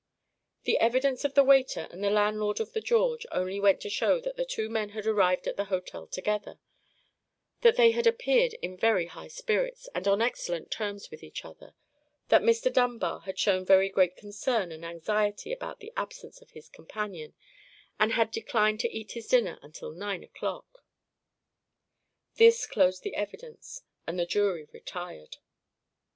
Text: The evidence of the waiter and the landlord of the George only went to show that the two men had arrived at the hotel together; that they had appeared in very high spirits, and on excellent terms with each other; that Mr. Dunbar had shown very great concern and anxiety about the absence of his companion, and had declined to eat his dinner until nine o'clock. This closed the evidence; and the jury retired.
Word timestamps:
The 0.63 0.79
evidence 0.79 1.23
of 1.25 1.35
the 1.35 1.43
waiter 1.43 1.87
and 1.91 2.03
the 2.03 2.09
landlord 2.09 2.59
of 2.59 2.73
the 2.73 2.81
George 2.81 3.27
only 3.31 3.59
went 3.59 3.81
to 3.81 3.87
show 3.91 4.19
that 4.21 4.35
the 4.35 4.45
two 4.47 4.67
men 4.67 4.89
had 4.97 5.05
arrived 5.05 5.45
at 5.45 5.57
the 5.57 5.65
hotel 5.65 6.07
together; 6.07 6.57
that 7.61 7.75
they 7.75 7.91
had 7.91 8.07
appeared 8.07 8.53
in 8.63 8.75
very 8.75 9.05
high 9.05 9.27
spirits, 9.27 9.87
and 9.93 10.07
on 10.07 10.19
excellent 10.19 10.71
terms 10.71 11.11
with 11.11 11.21
each 11.21 11.45
other; 11.45 11.75
that 12.29 12.41
Mr. 12.41 12.73
Dunbar 12.73 13.19
had 13.19 13.37
shown 13.37 13.63
very 13.63 13.89
great 13.89 14.17
concern 14.17 14.71
and 14.71 14.83
anxiety 14.83 15.53
about 15.53 15.81
the 15.81 15.93
absence 15.95 16.41
of 16.41 16.49
his 16.49 16.67
companion, 16.67 17.35
and 17.99 18.13
had 18.13 18.31
declined 18.31 18.79
to 18.79 18.89
eat 18.89 19.11
his 19.11 19.27
dinner 19.27 19.59
until 19.61 19.91
nine 19.91 20.23
o'clock. 20.23 20.83
This 22.37 22.65
closed 22.65 23.03
the 23.03 23.13
evidence; 23.13 23.83
and 24.07 24.17
the 24.17 24.25
jury 24.25 24.67
retired. 24.71 25.37